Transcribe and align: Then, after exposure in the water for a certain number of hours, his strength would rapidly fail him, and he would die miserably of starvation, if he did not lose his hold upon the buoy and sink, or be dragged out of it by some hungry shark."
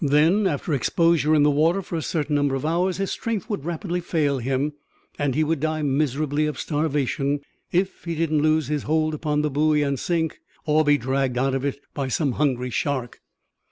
Then, 0.03 0.47
after 0.47 0.73
exposure 0.73 1.35
in 1.35 1.43
the 1.43 1.51
water 1.51 1.83
for 1.83 1.95
a 1.95 2.01
certain 2.01 2.33
number 2.33 2.55
of 2.55 2.65
hours, 2.65 2.97
his 2.97 3.11
strength 3.11 3.47
would 3.51 3.65
rapidly 3.65 4.01
fail 4.01 4.39
him, 4.39 4.73
and 5.19 5.35
he 5.35 5.43
would 5.43 5.59
die 5.59 5.83
miserably 5.83 6.47
of 6.47 6.57
starvation, 6.59 7.41
if 7.71 8.05
he 8.05 8.15
did 8.15 8.31
not 8.31 8.41
lose 8.41 8.67
his 8.67 8.81
hold 8.81 9.13
upon 9.13 9.43
the 9.43 9.51
buoy 9.51 9.83
and 9.83 9.99
sink, 9.99 10.39
or 10.65 10.83
be 10.83 10.97
dragged 10.97 11.37
out 11.37 11.53
of 11.53 11.63
it 11.63 11.79
by 11.93 12.07
some 12.07 12.31
hungry 12.31 12.71
shark." 12.71 13.21